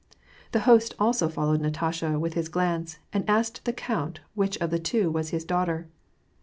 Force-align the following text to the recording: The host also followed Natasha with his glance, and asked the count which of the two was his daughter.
The 0.51 0.61
host 0.61 0.95
also 0.97 1.29
followed 1.29 1.61
Natasha 1.61 2.17
with 2.17 2.33
his 2.33 2.49
glance, 2.49 2.97
and 3.13 3.23
asked 3.29 3.65
the 3.65 3.71
count 3.71 4.19
which 4.33 4.57
of 4.57 4.71
the 4.71 4.79
two 4.79 5.11
was 5.11 5.29
his 5.29 5.45
daughter. 5.45 5.89